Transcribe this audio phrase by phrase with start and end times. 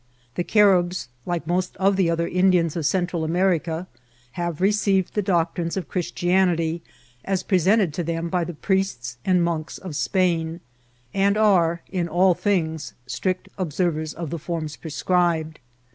[0.33, 3.85] The Caribs, like most of the other Indians of Cen tral America,
[4.31, 6.81] have received the doctrines of Christian ity
[7.23, 10.59] as presented to them by the priests and monks of Spain,
[11.13, 15.59] wad are, in all things, strict observers of the forms prescribed.